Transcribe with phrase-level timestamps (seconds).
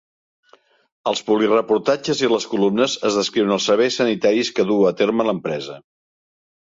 [1.11, 5.79] Als publireportatges i les columnes es descriuen els serveis sanitaris que duu a terme l'empresa.